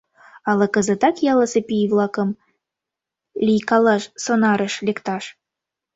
Ала 0.49 0.67
кызытак 0.75 1.15
ялысе 1.31 1.61
пий-влакым 1.67 2.29
лӱйкалаш 3.45 4.03
«сонарыш» 4.23 4.73
лекташ... 4.85 5.23